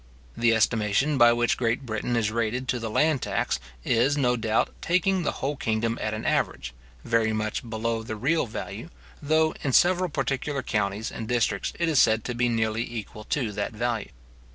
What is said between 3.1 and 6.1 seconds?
tax is, no doubt, taking the whole kingdom